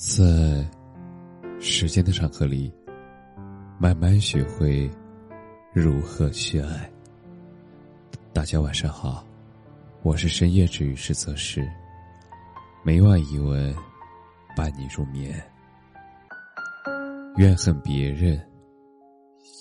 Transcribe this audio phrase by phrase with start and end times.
[0.00, 0.64] 在
[1.58, 2.72] 时间的长河里，
[3.80, 4.88] 慢慢学会
[5.72, 6.88] 如何去爱。
[8.32, 9.26] 大家晚上好，
[10.02, 11.68] 我是深夜治愈师泽师，
[12.84, 13.74] 每晚一文
[14.56, 15.34] 伴你入眠。
[17.34, 18.40] 怨恨别人，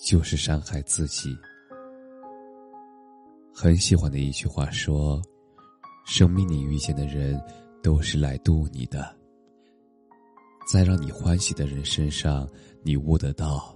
[0.03, 1.35] 就是伤害自己。
[3.51, 5.19] 很喜欢的一句话说
[6.05, 7.41] ：“生命里遇见的人，
[7.81, 9.17] 都是来渡你的。”
[10.67, 12.45] 在让你欢喜的人身上，
[12.83, 13.73] 你悟得到；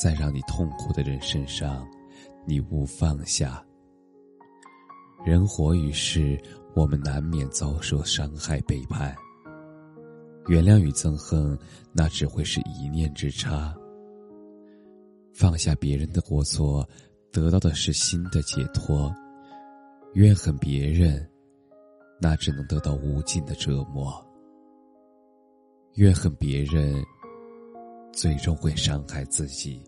[0.00, 1.86] 在让你痛苦的人身上，
[2.46, 3.62] 你悟放下。
[5.26, 6.40] 人活于世，
[6.74, 9.14] 我们难免遭受伤害、背叛。
[10.46, 11.58] 原谅与憎恨，
[11.92, 13.74] 那只会是一念之差。
[15.34, 16.88] 放下别人的过错，
[17.30, 19.12] 得到的是新的解脱；
[20.14, 21.30] 怨恨别人，
[22.18, 24.23] 那只能得到无尽的折磨。
[25.94, 26.92] 怨恨别人，
[28.12, 29.80] 最终会伤害自己。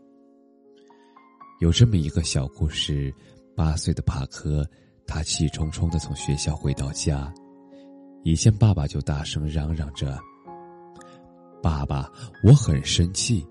[1.59, 3.13] 有这么一个小故事：
[3.57, 4.65] 八岁的帕克，
[5.05, 7.35] 他气冲冲的从学校回到家，
[8.23, 10.17] 一见爸爸就大声嚷嚷着
[11.61, 12.09] ：“爸爸，
[12.45, 13.45] 我很生气！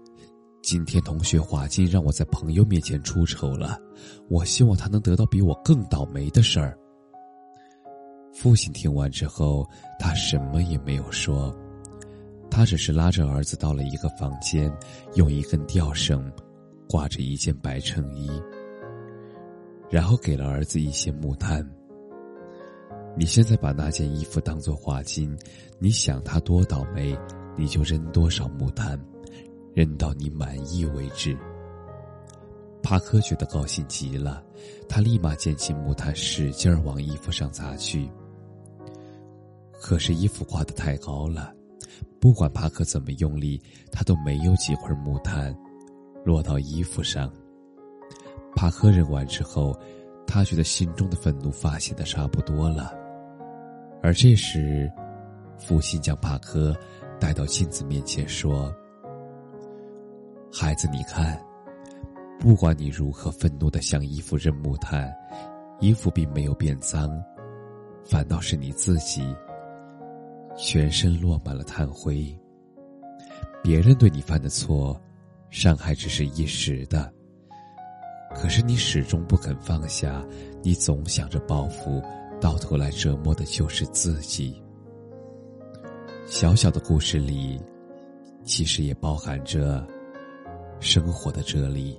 [0.63, 3.77] 今天同学华金让我在朋友面前出丑了，
[4.29, 6.77] 我希望他能得到比我更倒霉的事儿。”
[8.33, 11.53] 父亲听完之后，他什么也没有说。
[12.55, 14.73] 他只是拉着儿子到了一个房间，
[15.15, 16.31] 用一根吊绳
[16.87, 18.29] 挂着一件白衬衣，
[19.89, 21.69] 然后给了儿子一些木炭。
[23.17, 25.37] 你现在把那件衣服当做花巾，
[25.79, 27.13] 你想他多倒霉，
[27.57, 28.97] 你就扔多少木炭，
[29.73, 31.37] 扔到你满意为止。
[32.81, 34.41] 帕克觉得高兴极了，
[34.87, 38.09] 他立马捡起木炭，使劲儿往衣服上砸去。
[39.73, 41.53] 可是衣服挂得太高了。
[42.19, 45.55] 不管帕克怎么用力，他都没有几块木炭
[46.23, 47.31] 落到衣服上。
[48.55, 49.77] 帕克扔完之后，
[50.25, 52.93] 他觉得心中的愤怒发泄的差不多了。
[54.01, 54.91] 而这时，
[55.57, 56.75] 父亲将帕克
[57.19, 58.73] 带到镜子面前说
[60.51, 61.39] ：“孩子，你看，
[62.39, 65.13] 不管你如何愤怒的向衣服扔木炭，
[65.79, 67.09] 衣服并没有变脏，
[68.03, 69.23] 反倒是你自己。”
[70.57, 72.37] 全身落满了炭灰。
[73.63, 74.99] 别人对你犯的错，
[75.49, 77.11] 伤害只是一时的。
[78.35, 80.25] 可是你始终不肯放下，
[80.61, 82.03] 你总想着报复，
[82.39, 84.61] 到头来折磨的就是自己。
[86.25, 87.61] 小小的故事里，
[88.43, 89.87] 其实也包含着
[90.79, 91.97] 生活的哲理。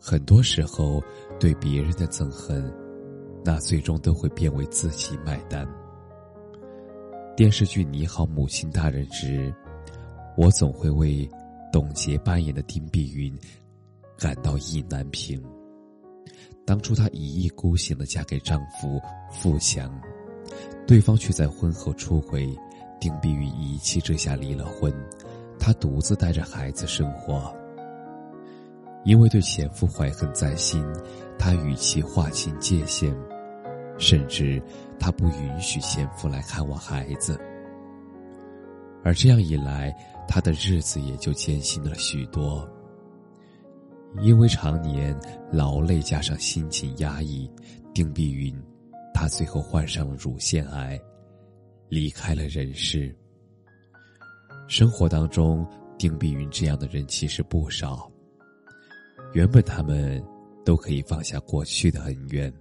[0.00, 1.02] 很多时候，
[1.38, 2.72] 对别人的憎恨，
[3.44, 5.66] 那最终都会变为自己买单。
[7.36, 9.54] 电视剧《你好，母亲大人》之，
[10.38, 11.28] 我总会为
[11.70, 13.38] 董洁扮演的丁碧云
[14.18, 15.38] 感到意难平。
[16.64, 18.98] 当初她一意孤行的嫁给丈夫
[19.30, 20.00] 富强，
[20.86, 22.48] 对方却在婚后出轨，
[22.98, 24.90] 丁碧云一气之下离了婚，
[25.58, 27.54] 她独自带着孩子生活。
[29.04, 30.82] 因为对前夫怀恨在心，
[31.38, 33.14] 她与其划清界限。
[33.98, 34.62] 甚至，
[34.98, 37.40] 他不允许前夫来看望孩子，
[39.02, 39.94] 而这样一来，
[40.28, 42.68] 他的日子也就艰辛了许多。
[44.20, 45.14] 因为常年
[45.52, 47.50] 劳累加上心情压抑，
[47.92, 48.54] 丁碧云，
[49.12, 50.98] 她最后患上了乳腺癌，
[51.88, 53.14] 离开了人世。
[54.68, 55.66] 生活当中，
[55.98, 58.10] 丁碧云这样的人其实不少。
[59.32, 60.22] 原本他们
[60.64, 62.52] 都可以放下过去的恩怨。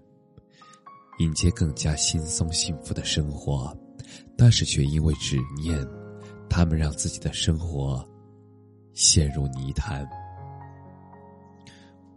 [1.19, 3.75] 迎接更加轻松幸福的生活，
[4.37, 5.79] 但是却因为执念，
[6.49, 8.05] 他们让自己的生活
[8.93, 10.05] 陷入泥潭。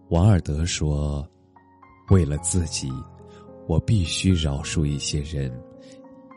[0.09, 1.25] 王尔德说
[2.11, 2.91] ：“为了自己，
[3.69, 5.53] 我必须饶恕一些人，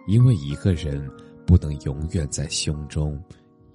[0.08, 1.10] 因为一个人
[1.48, 3.20] 不能永远在胸中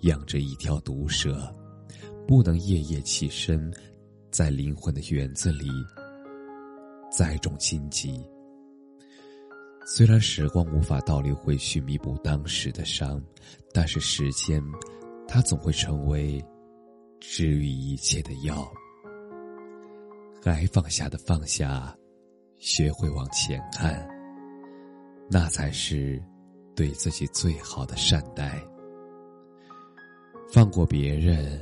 [0.02, 1.52] 养着一条毒蛇，
[2.28, 3.72] 不能夜夜起身，
[4.30, 5.68] 在灵魂的园子里
[7.10, 8.24] 栽种荆棘。”
[9.88, 13.22] 虽然时光无法倒流回去弥补当时的伤，
[13.72, 14.60] 但是时间，
[15.28, 16.44] 它总会成为
[17.20, 18.68] 治愈一切的药。
[20.42, 21.96] 该放下的放下，
[22.58, 24.04] 学会往前看，
[25.30, 26.20] 那才是
[26.74, 28.60] 对自己最好的善待。
[30.52, 31.60] 放过别人，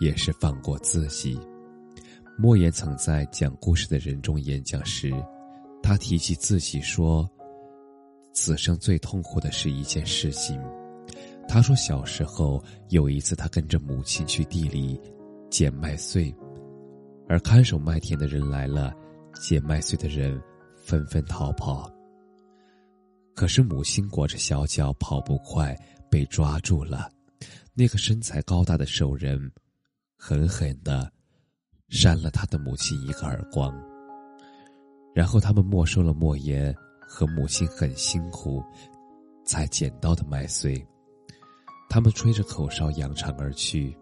[0.00, 1.38] 也是放过自己。
[2.38, 5.12] 莫言曾在讲故事的人中演讲时。
[5.86, 7.28] 他提起自己说
[8.32, 10.58] ：“此生最痛苦的是一件事情，
[11.46, 14.98] 他说，小时候有一次，他跟着母亲去地里
[15.50, 16.34] 捡麦穗，
[17.28, 18.94] 而看守麦田的人来了，
[19.34, 20.42] 捡麦穗的人
[20.74, 21.92] 纷纷逃跑。
[23.34, 25.78] 可是母亲裹着小脚跑不快，
[26.10, 27.10] 被抓住了。
[27.74, 29.52] 那个身材高大的兽人
[30.16, 31.12] 狠狠的
[31.90, 33.70] 扇了他的母亲一个耳光。
[35.14, 36.74] 然后他们没收了莫言
[37.08, 38.60] 和母亲很辛苦
[39.46, 40.84] 才捡到的麦穗。
[41.88, 43.96] 他们吹着口哨扬长而去。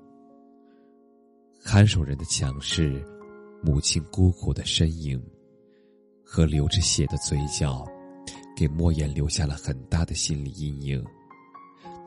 [1.62, 3.04] 看守人的强势，
[3.62, 5.22] 母亲孤苦的身影，
[6.24, 7.86] 和流着血的嘴角，
[8.56, 11.04] 给莫言留下了很大的心理阴影。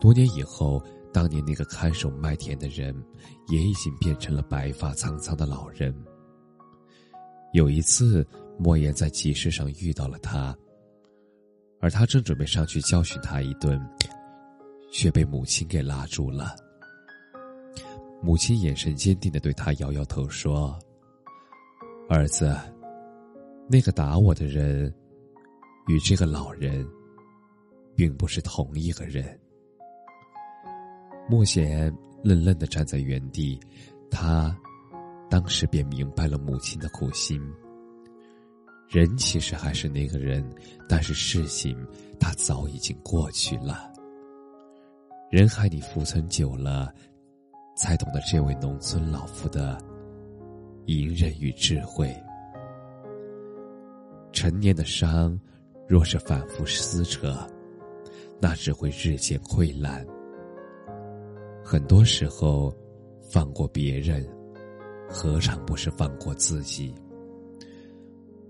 [0.02, 2.96] 多年以后，当年那个看守麦田的人，
[3.50, 5.96] 也已经变成了白发苍苍的老人。
[7.54, 8.28] 有一次。
[8.58, 10.58] 莫言在集市上遇到了他，
[11.80, 13.80] 而他正准备上去教训他一顿，
[14.92, 16.56] 却被母亲给拉住了。
[18.22, 20.80] 母亲眼神坚定的对他摇摇头说
[22.10, 22.58] ：“儿子，
[23.70, 24.92] 那个打我的人，
[25.88, 26.88] 与这个老人，
[27.94, 29.38] 并不是同一个人。”
[31.30, 31.94] 莫贤
[32.24, 33.60] 愣愣的站在原地，
[34.10, 34.56] 他
[35.30, 37.42] 当时便明白了母亲的苦心。
[38.90, 40.48] 人其实还是那个人，
[40.88, 41.76] 但是事情
[42.20, 43.92] 他早已经过去了。
[45.32, 46.94] 人海里浮沉久了，
[47.76, 49.78] 才懂得这位农村老妇的
[50.86, 52.16] 隐忍与智慧。
[54.32, 55.38] 陈年的伤，
[55.88, 57.36] 若是反复撕扯，
[58.40, 60.06] 那只会日渐溃烂。
[61.64, 62.74] 很多时候，
[63.32, 64.24] 放过别人，
[65.10, 66.94] 何尝不是放过自己？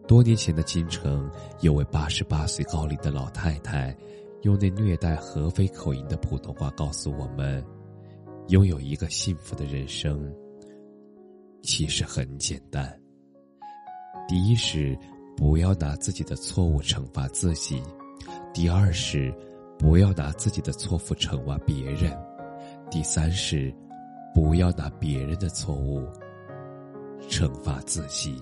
[0.08, 1.30] 多年前的京城，
[1.62, 3.96] 有位八十八岁高龄的老太太，
[4.44, 7.66] 用那略带合肥口音的普通话告诉我们：
[8.50, 10.32] 拥有一个幸福的人生，
[11.64, 12.96] 其实很简单。
[14.28, 14.98] 第一是
[15.36, 17.82] 不要拿自己的错误惩罚自己；
[18.54, 19.34] 第二是
[19.78, 22.12] 不要拿自己的错误惩罚别人；
[22.92, 23.74] 第三是
[24.36, 26.08] 不要拿别人的错误
[27.28, 28.40] 惩罚自己。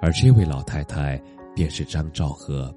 [0.00, 1.20] 而这位老太太
[1.54, 2.74] 便是张兆和。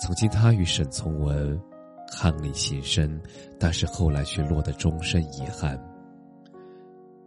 [0.00, 1.60] 曾经，她与沈从文
[2.10, 3.20] 伉俪情深，
[3.58, 5.78] 但是后来却落得终身遗憾。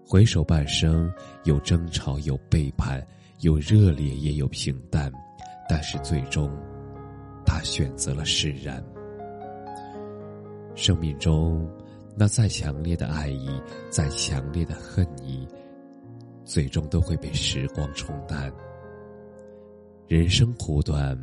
[0.08, 1.12] 回首半生，
[1.44, 3.06] 有争吵，有背叛，
[3.40, 5.12] 有热烈，也有平淡，
[5.70, 6.52] 但是最终，
[7.46, 8.84] 他选择了释然。
[10.74, 11.70] 生命中，
[12.16, 13.50] 那再强烈的爱意，
[13.90, 15.48] 再强烈的恨意。
[16.51, 18.51] 最终都会被时光冲淡。
[20.06, 21.18] 人生苦短，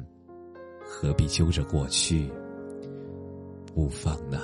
[0.83, 2.33] 何必揪着过去
[3.75, 4.41] 不放呢？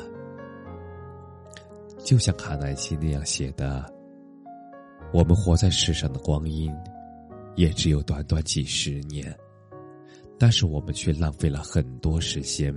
[2.00, 3.90] 就像卡耐基那样写的
[5.10, 6.70] ：“我们活在世上的光阴，
[7.56, 9.34] 也只有短短几十年，
[10.38, 12.74] 但是我们却浪费了很多时间，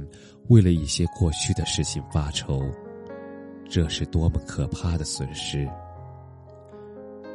[0.48, 2.64] 为了一些过去的事情发愁，
[3.70, 5.70] 这是多么可怕的损失！”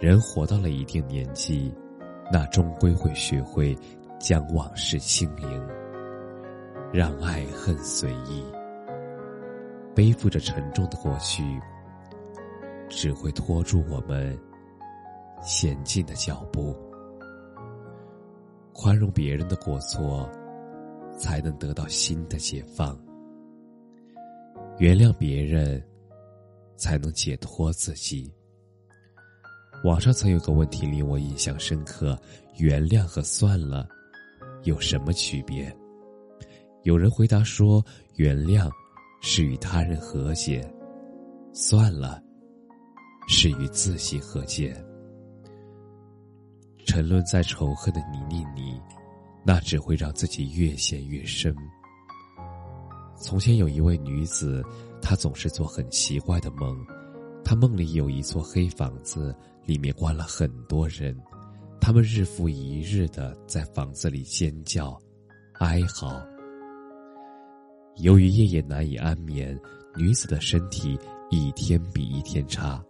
[0.03, 1.73] 人活到了一定年纪，
[2.33, 3.73] 那终归会学会
[4.19, 5.49] 将往事清零，
[6.93, 8.45] 让爱恨随意。
[9.95, 11.45] 背负着沉重的过去，
[12.89, 14.37] 只会拖住我们
[15.41, 16.77] 前进的脚步。
[18.73, 20.29] 宽容别人的过错，
[21.17, 22.93] 才能得到新的解放；
[24.79, 25.81] 原谅别人，
[26.75, 28.29] 才能解脱自己。
[29.85, 32.17] 网上曾有个问题令我印象深刻：
[32.57, 33.89] 原谅和算了
[34.63, 35.75] 有什么区别？
[36.85, 37.85] 有人回答说，
[38.15, 38.71] 原谅
[39.21, 40.73] 是与他人和解，
[41.53, 42.23] 算了
[43.27, 44.73] 是与自己和解。
[46.87, 48.81] 沉沦在仇恨的泥泞里，
[49.45, 51.55] 那只会让自己越陷越深。
[53.17, 54.65] 从前有一位女子，
[55.01, 56.77] 她总是做很奇怪的梦。
[57.45, 59.35] 她梦里有一座黑房子，
[59.65, 61.17] 里面关了很多人，
[61.81, 65.01] 他们日复一日的在房子里尖叫、
[65.55, 66.21] 哀嚎。
[67.97, 69.59] 由于夜夜难以安眠，
[69.97, 70.99] 女子的身体
[71.31, 72.83] 一天比一天差，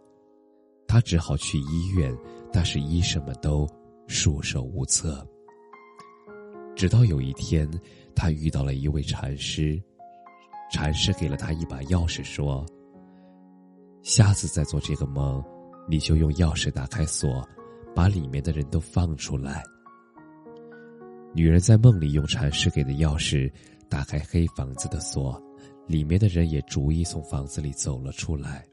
[0.87, 2.17] 她只好去医院，
[2.53, 3.69] 但是医生们都
[4.07, 5.27] 束手无策。
[6.77, 7.69] 直到有一天，
[8.15, 9.83] 她遇到了一位禅师，
[10.71, 12.65] 禅师给了她一把钥匙，说。
[14.03, 15.41] 下次再做这个梦，
[15.89, 17.47] 你就用钥匙打开锁，
[17.95, 19.63] 把里面的人都放出来。
[21.35, 23.51] 女人在梦里用禅师给的钥匙
[23.89, 25.43] 打开黑房子的锁，
[25.87, 28.65] 里面的人也逐一从房子里走了出来。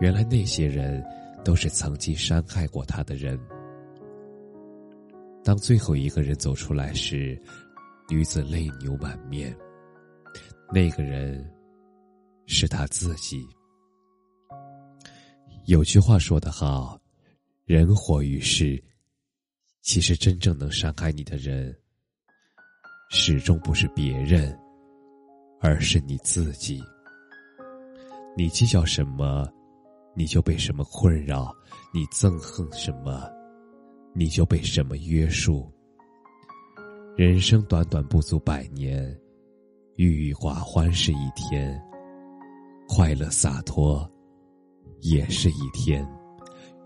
[0.00, 1.04] 原来那些人
[1.44, 3.38] 都是曾经伤害过他的人。
[5.44, 7.40] 当最后一个人走出来时，
[8.08, 9.54] 女子泪流满面。
[10.72, 11.44] 那个人
[12.46, 13.44] 是他自己。
[15.66, 17.00] 有句话说得好
[17.64, 18.82] ：“人活于世，
[19.80, 21.72] 其实真正能伤害你的人，
[23.10, 24.58] 始终不是别人，
[25.60, 26.82] 而是你自己。
[28.36, 29.48] 你计较什么，
[30.16, 31.54] 你就被什么困扰；
[31.94, 33.30] 你憎恨什么，
[34.14, 35.72] 你就被什么约束。
[37.16, 39.16] 人生短短不足百年。”
[39.96, 41.80] 郁郁寡欢是一天，
[42.88, 44.10] 快乐洒脱
[45.02, 46.04] 也是一天。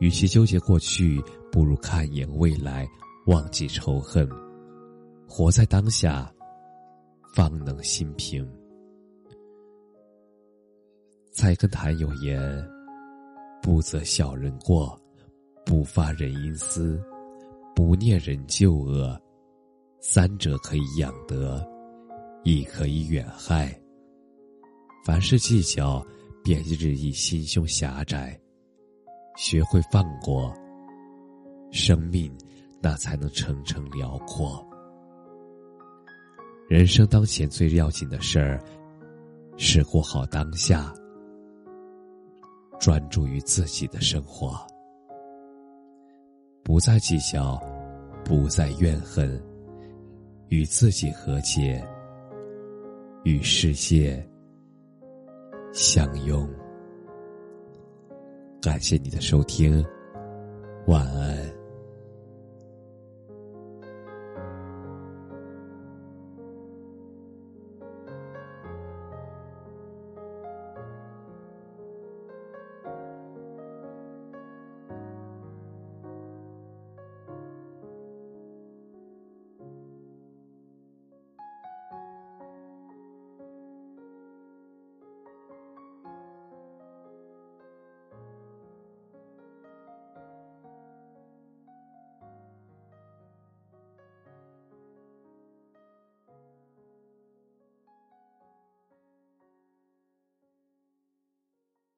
[0.01, 2.87] 与其纠结过去，不如看眼未来，
[3.27, 4.29] 忘记仇恨，
[5.27, 6.31] 活在当下，
[7.35, 8.47] 方能心平。
[11.33, 12.39] 菜根谭有言
[13.63, 15.01] ：“不责小人过，
[15.65, 17.01] 不发人阴私，
[17.75, 19.19] 不念人旧恶，
[20.01, 21.67] 三者可以养德。”
[22.45, 23.77] 亦可以远害。
[25.05, 26.07] 凡事计较，
[26.47, 28.41] 便日益心胸狭窄。
[29.37, 30.55] 学会放过，
[31.73, 32.33] 生命
[32.81, 34.65] 那才能程程辽阔。
[36.69, 38.63] 人生当前最要紧的事儿，
[39.57, 40.95] 是过好当下，
[42.79, 44.57] 专注于自己的生活，
[46.63, 47.61] 不再计较，
[48.25, 49.43] 不再怨恨，
[50.47, 51.85] 与自己和解。
[53.25, 54.25] 与世界
[55.77, 56.49] 相拥。
[58.63, 59.85] 感谢你的收听，
[60.87, 61.46] 晚安。